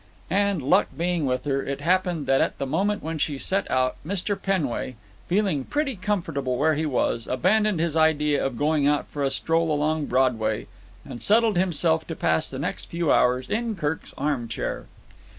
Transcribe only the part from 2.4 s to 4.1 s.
at the moment when she set out,